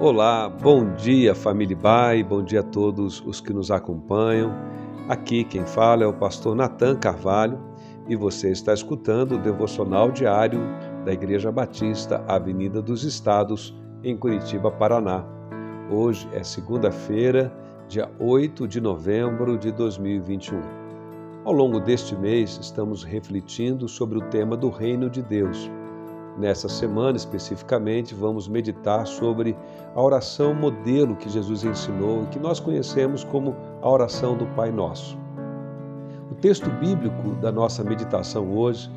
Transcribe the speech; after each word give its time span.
Olá, 0.00 0.48
bom 0.48 0.92
dia 0.96 1.36
família 1.36 1.76
Bai, 1.76 2.24
bom 2.24 2.42
dia 2.42 2.60
a 2.60 2.64
todos 2.64 3.22
os 3.24 3.40
que 3.40 3.52
nos 3.52 3.70
acompanham. 3.70 4.52
Aqui 5.08 5.44
quem 5.44 5.64
fala 5.64 6.02
é 6.02 6.06
o 6.06 6.12
pastor 6.12 6.56
Nathan 6.56 6.96
Carvalho 6.96 7.60
e 8.08 8.16
você 8.16 8.50
está 8.50 8.74
escutando 8.74 9.36
o 9.36 9.38
devocional 9.38 10.10
diário 10.10 10.60
da 11.04 11.12
Igreja 11.12 11.52
Batista 11.52 12.24
Avenida 12.26 12.82
dos 12.82 13.04
Estados, 13.04 13.72
em 14.02 14.16
Curitiba, 14.16 14.68
Paraná. 14.68 15.24
Hoje 15.88 16.28
é 16.32 16.42
segunda-feira, 16.42 17.54
dia 17.86 18.10
8 18.18 18.66
de 18.66 18.80
novembro 18.80 19.56
de 19.56 19.70
2021. 19.70 20.60
Ao 21.44 21.52
longo 21.52 21.78
deste 21.78 22.16
mês, 22.16 22.58
estamos 22.60 23.04
refletindo 23.04 23.86
sobre 23.86 24.18
o 24.18 24.22
tema 24.22 24.56
do 24.56 24.70
Reino 24.70 25.08
de 25.08 25.22
Deus. 25.22 25.70
Nessa 26.36 26.68
semana 26.68 27.16
especificamente, 27.16 28.12
vamos 28.12 28.48
meditar 28.48 29.06
sobre 29.06 29.56
a 29.94 30.02
oração 30.02 30.52
modelo 30.52 31.14
que 31.14 31.28
Jesus 31.28 31.62
ensinou 31.62 32.24
e 32.24 32.26
que 32.26 32.40
nós 32.40 32.58
conhecemos 32.58 33.22
como 33.22 33.54
a 33.80 33.88
oração 33.88 34.36
do 34.36 34.44
Pai 34.46 34.72
Nosso. 34.72 35.16
O 36.32 36.34
texto 36.34 36.68
bíblico 36.70 37.30
da 37.40 37.52
nossa 37.52 37.84
meditação 37.84 38.50
hoje, 38.50 38.90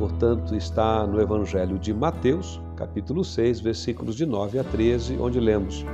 portanto, 0.00 0.56
está 0.56 1.06
no 1.06 1.20
Evangelho 1.20 1.78
de 1.78 1.94
Mateus, 1.94 2.60
capítulo 2.74 3.22
6, 3.22 3.60
versículos 3.60 4.16
de 4.16 4.26
9 4.26 4.58
a 4.58 4.64
13, 4.64 5.16
onde 5.20 5.38
lemos: 5.38 5.86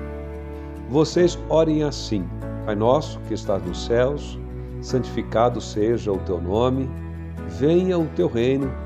Vocês 0.89 1.39
orem 1.51 1.83
assim: 1.83 2.27
Pai 2.65 2.75
nosso 2.75 3.21
que 3.29 3.35
estás 3.35 3.63
nos 3.63 3.85
céus, 3.85 4.39
santificado 4.81 5.61
seja 5.61 6.11
o 6.11 6.19
teu 6.21 6.41
nome, 6.41 6.89
venha 7.49 7.99
o 7.99 8.07
teu 8.17 8.29
reino 8.29 8.86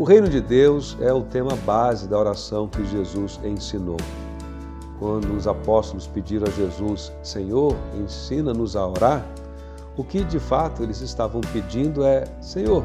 O 0.00 0.04
reino 0.04 0.30
de 0.30 0.40
Deus 0.40 0.96
é 0.98 1.12
o 1.12 1.20
tema 1.20 1.54
base 1.56 2.08
da 2.08 2.18
oração 2.18 2.66
que 2.66 2.82
Jesus 2.86 3.38
ensinou. 3.44 3.98
Quando 4.98 5.36
os 5.36 5.46
apóstolos 5.46 6.06
pediram 6.06 6.46
a 6.46 6.50
Jesus, 6.50 7.12
Senhor, 7.22 7.76
ensina-nos 8.02 8.76
a 8.76 8.86
orar, 8.86 9.22
o 9.98 10.02
que 10.02 10.24
de 10.24 10.40
fato 10.40 10.82
eles 10.82 11.02
estavam 11.02 11.42
pedindo 11.52 12.02
é: 12.02 12.24
Senhor, 12.40 12.82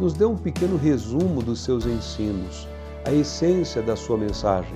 nos 0.00 0.12
dê 0.12 0.24
um 0.24 0.36
pequeno 0.36 0.76
resumo 0.76 1.40
dos 1.40 1.60
seus 1.60 1.86
ensinos, 1.86 2.66
a 3.04 3.12
essência 3.12 3.80
da 3.80 3.94
sua 3.94 4.18
mensagem. 4.18 4.74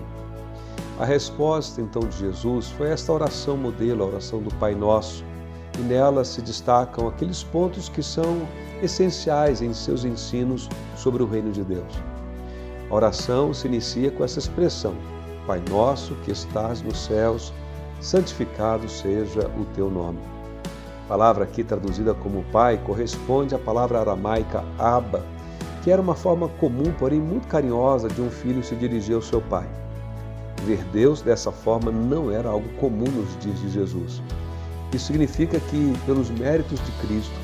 A 0.96 1.04
resposta 1.04 1.80
então 1.80 2.02
de 2.02 2.18
Jesus 2.18 2.68
foi 2.68 2.90
esta 2.90 3.12
oração 3.12 3.56
modelo, 3.56 4.04
a 4.04 4.06
oração 4.06 4.40
do 4.40 4.54
Pai 4.60 4.76
Nosso, 4.76 5.24
e 5.80 5.82
nela 5.82 6.24
se 6.24 6.42
destacam 6.42 7.08
aqueles 7.08 7.42
pontos 7.42 7.88
que 7.88 8.02
são 8.02 8.46
essenciais 8.82 9.62
em 9.62 9.72
seus 9.72 10.04
ensinos 10.04 10.68
sobre 10.94 11.22
o 11.22 11.26
reino 11.26 11.50
de 11.50 11.64
Deus. 11.64 11.92
A 12.90 12.94
oração 12.94 13.54
se 13.54 13.66
inicia 13.66 14.10
com 14.10 14.22
essa 14.22 14.38
expressão: 14.38 14.94
Pai 15.46 15.62
nosso 15.70 16.14
que 16.16 16.30
estás 16.30 16.82
nos 16.82 16.98
céus, 16.98 17.52
santificado 18.00 18.88
seja 18.88 19.48
o 19.58 19.64
teu 19.74 19.90
nome. 19.90 20.20
A 21.06 21.08
palavra 21.08 21.44
aqui 21.44 21.64
traduzida 21.64 22.14
como 22.14 22.44
Pai 22.52 22.78
corresponde 22.84 23.54
à 23.54 23.58
palavra 23.58 24.00
aramaica 24.00 24.62
Abba, 24.78 25.24
que 25.82 25.90
era 25.90 26.00
uma 26.00 26.14
forma 26.14 26.48
comum, 26.60 26.92
porém 26.98 27.20
muito 27.20 27.48
carinhosa, 27.48 28.08
de 28.08 28.20
um 28.20 28.30
filho 28.30 28.62
se 28.62 28.76
dirigir 28.76 29.14
ao 29.14 29.22
seu 29.22 29.40
pai. 29.40 29.66
Ver 30.64 30.84
Deus 30.92 31.22
dessa 31.22 31.50
forma 31.50 31.90
não 31.90 32.30
era 32.30 32.50
algo 32.50 32.68
comum 32.74 33.10
nos 33.10 33.36
dias 33.38 33.58
de 33.60 33.70
Jesus. 33.70 34.22
Isso 34.92 35.06
significa 35.06 35.60
que, 35.60 35.94
pelos 36.04 36.30
méritos 36.30 36.80
de 36.84 36.92
Cristo, 37.06 37.34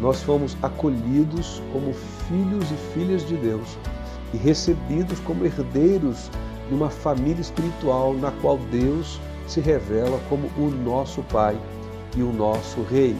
nós 0.00 0.22
fomos 0.22 0.56
acolhidos 0.62 1.62
como 1.72 1.92
filhos 2.28 2.70
e 2.70 2.94
filhas 2.94 3.26
de 3.26 3.36
Deus 3.36 3.78
e 4.32 4.36
recebidos 4.36 5.18
como 5.20 5.44
herdeiros 5.44 6.30
de 6.68 6.74
uma 6.74 6.88
família 6.88 7.40
espiritual 7.40 8.14
na 8.14 8.30
qual 8.40 8.58
Deus 8.70 9.20
se 9.46 9.60
revela 9.60 10.20
como 10.28 10.46
o 10.56 10.70
nosso 10.70 11.22
Pai 11.24 11.58
e 12.16 12.22
o 12.22 12.32
nosso 12.32 12.82
Rei. 12.82 13.16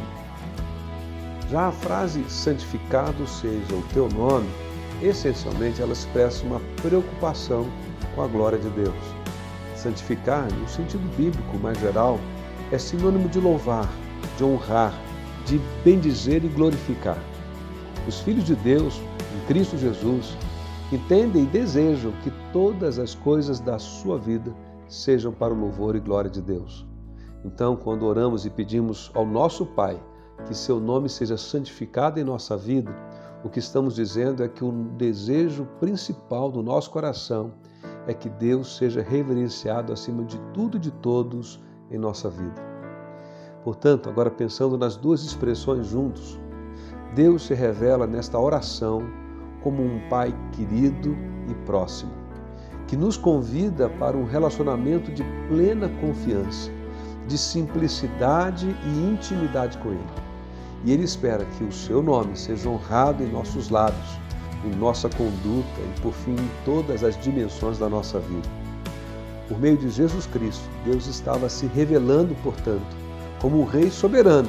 Já 1.51 1.69
a 1.69 1.73
frase 1.73 2.25
santificado 2.29 3.27
seja 3.27 3.75
o 3.75 3.83
teu 3.93 4.09
nome, 4.09 4.49
essencialmente 5.03 5.83
ela 5.83 5.93
expressa 5.93 6.45
uma 6.47 6.61
preocupação 6.81 7.67
com 8.15 8.23
a 8.23 8.27
glória 8.27 8.59
de 8.59 8.71
Deus. 8.71 8.95
Santificar, 9.75 10.47
no 10.53 10.69
sentido 10.69 11.05
bíblico 11.17 11.59
mais 11.59 11.79
geral, 11.81 12.21
é 12.73 12.79
sinônimo 12.79 13.29
de 13.29 13.41
louvar, 13.41 13.89
de 14.37 14.45
honrar, 14.45 14.95
de 15.45 15.59
bendizer 15.85 16.45
e 16.45 16.49
glorificar. 16.49 17.19
Os 18.07 18.21
filhos 18.21 18.45
de 18.45 18.55
Deus, 18.55 19.01
em 19.35 19.47
Cristo 19.47 19.77
Jesus, 19.77 20.37
entendem 20.93 21.45
e 21.45 21.47
desejam 21.47 22.13
que 22.23 22.33
todas 22.53 22.99
as 22.99 23.15
coisas 23.15 23.61
da 23.61 23.79
sua 23.79 24.19
vida 24.19 24.55
sejam 24.89 25.33
para 25.33 25.53
o 25.53 25.59
louvor 25.59 25.97
e 25.97 26.01
glória 26.01 26.31
de 26.31 26.41
Deus. 26.41 26.87
Então, 27.45 27.77
quando 27.77 28.05
oramos 28.05 28.45
e 28.45 28.51
pedimos 28.51 29.11
ao 29.15 29.27
nosso 29.27 29.65
Pai 29.65 30.01
que 30.47 30.55
seu 30.55 30.81
nome 30.81 31.09
seja 31.09 31.37
santificado 31.37 32.19
em 32.19 32.25
nossa 32.25 32.57
vida, 32.57 32.91
o 33.45 33.49
que 33.49 33.59
estamos 33.59 33.95
dizendo 33.95 34.43
é 34.43 34.49
que 34.49 34.65
o 34.65 34.73
desejo 34.97 35.67
principal 35.79 36.51
do 36.51 36.63
nosso 36.63 36.91
coração 36.91 37.53
é 38.07 38.15
que 38.15 38.29
Deus 38.29 38.77
seja 38.77 39.03
reverenciado 39.03 39.93
acima 39.93 40.25
de 40.25 40.39
tudo 40.53 40.77
e 40.77 40.81
de 40.81 40.91
todos 40.91 41.61
em 41.91 41.99
nossa 41.99 42.31
vida. 42.31 42.71
Portanto, 43.65 44.09
agora 44.09 44.31
pensando 44.31 44.79
nas 44.79 44.97
duas 44.97 45.23
expressões 45.23 45.87
juntos, 45.87 46.39
Deus 47.15 47.47
se 47.47 47.55
revela 47.55 48.07
nesta 48.07 48.39
oração 48.39 49.03
como 49.63 49.83
um 49.83 50.01
Pai 50.09 50.35
querido 50.53 51.17
e 51.49 51.55
próximo, 51.67 52.13
que 52.87 52.97
nos 52.97 53.17
convida 53.17 53.89
para 53.89 54.17
um 54.17 54.25
relacionamento 54.25 55.13
de 55.13 55.25
plena 55.49 55.89
confiança, 56.01 56.71
de 57.27 57.37
simplicidade 57.37 58.75
e 58.85 59.13
intimidade 59.13 59.77
com 59.79 59.91
Ele. 59.91 60.05
E 60.85 60.93
Ele 60.93 61.05
espera 61.05 61.45
que 61.45 61.65
o 61.65 61.73
Seu 61.73 62.03
nome 62.03 62.37
seja 62.37 62.69
honrado 62.69 63.23
em 63.23 63.31
nossos 63.31 63.69
lábios, 63.69 64.19
em 64.65 64.75
nossa 64.77 65.09
conduta 65.09 65.81
e, 65.81 66.01
por 66.01 66.13
fim, 66.13 66.33
em 66.33 66.51
todas 66.65 67.05
as 67.05 67.19
dimensões 67.21 67.79
da 67.79 67.89
nossa 67.89 68.19
vida. 68.19 68.60
Por 69.51 69.59
meio 69.59 69.77
de 69.77 69.91
Jesus 69.91 70.27
Cristo, 70.27 70.63
Deus 70.85 71.09
estava 71.09 71.49
se 71.49 71.67
revelando, 71.67 72.37
portanto, 72.37 72.87
como 73.41 73.61
um 73.61 73.65
rei 73.65 73.91
soberano, 73.91 74.49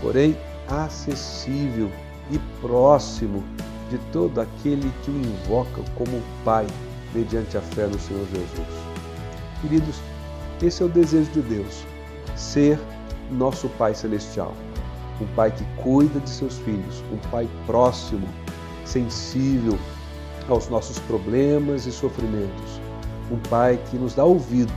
porém 0.00 0.36
acessível 0.68 1.90
e 2.30 2.38
próximo 2.60 3.42
de 3.90 3.98
todo 4.12 4.40
aquele 4.40 4.88
que 5.02 5.10
o 5.10 5.16
invoca 5.16 5.82
como 5.96 6.22
Pai, 6.44 6.64
mediante 7.12 7.58
a 7.58 7.60
fé 7.60 7.88
no 7.88 7.98
Senhor 7.98 8.24
Jesus. 8.26 8.68
Queridos, 9.62 9.96
esse 10.62 10.80
é 10.80 10.86
o 10.86 10.88
desejo 10.88 11.32
de 11.32 11.42
Deus, 11.42 11.84
ser 12.36 12.78
nosso 13.32 13.68
Pai 13.70 13.96
Celestial, 13.96 14.54
um 15.20 15.26
Pai 15.34 15.50
que 15.50 15.64
cuida 15.82 16.20
de 16.20 16.30
seus 16.30 16.56
filhos, 16.58 17.02
um 17.12 17.18
Pai 17.32 17.48
próximo, 17.66 18.28
sensível 18.84 19.76
aos 20.48 20.68
nossos 20.68 21.00
problemas 21.00 21.84
e 21.84 21.90
sofrimentos, 21.90 22.80
um 23.30 23.38
Pai 23.48 23.78
que 23.90 23.96
nos 23.96 24.14
dá 24.14 24.24
ouvido 24.24 24.72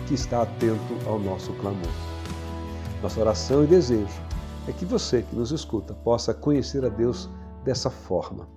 e 0.00 0.08
que 0.08 0.14
está 0.14 0.42
atento 0.42 0.94
ao 1.06 1.18
nosso 1.18 1.52
clamor. 1.54 1.90
Nossa 3.02 3.20
oração 3.20 3.64
e 3.64 3.66
desejo 3.66 4.20
é 4.68 4.72
que 4.72 4.84
você 4.84 5.22
que 5.22 5.34
nos 5.34 5.50
escuta 5.50 5.94
possa 5.94 6.32
conhecer 6.32 6.84
a 6.84 6.88
Deus 6.88 7.28
dessa 7.64 7.90
forma. 7.90 8.48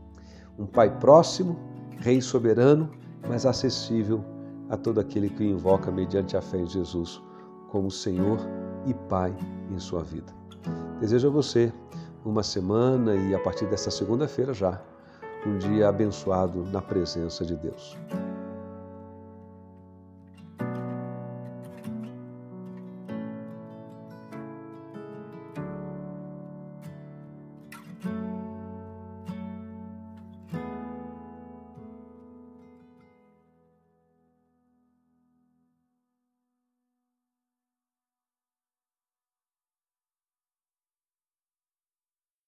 Um 0.58 0.66
Pai 0.66 0.90
próximo, 1.00 1.58
Rei 2.00 2.22
soberano, 2.22 2.90
mas 3.28 3.46
acessível 3.46 4.24
a 4.70 4.78
todo 4.78 5.00
aquele 5.00 5.30
que 5.30 5.44
o 5.44 5.46
invoca 5.46 5.92
mediante 5.92 6.36
a 6.36 6.42
fé 6.42 6.58
em 6.58 6.68
Jesus 6.68 7.22
como 7.70 7.92
Senhor 7.92 8.40
e 8.86 8.94
Pai 8.94 9.36
em 9.70 9.80
sua 9.80 10.04
vida. 10.04 10.34
Desejo 11.00 11.28
a 11.28 11.32
você 11.32 11.72
uma 12.26 12.44
semana 12.44 13.16
e 13.16 13.34
a 13.34 13.40
partir 13.40 13.66
desta 13.66 13.90
segunda-feira 13.90 14.54
já, 14.54 14.82
um 15.46 15.58
dia 15.58 15.90
abençoado 15.90 16.64
na 16.72 16.82
presença 16.82 17.44
de 17.46 17.56
Deus. 17.56 17.98